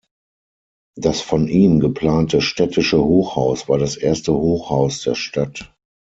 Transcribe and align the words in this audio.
Das 0.97 1.21
von 1.21 1.47
ihm 1.47 1.79
geplante 1.79 2.41
städtische 2.41 2.97
Hochhaus 3.03 3.69
war 3.69 3.77
das 3.77 3.97
erste 3.97 4.33
Hochhaus 4.33 5.03
der 5.03 5.13
Stadt. 5.13 5.75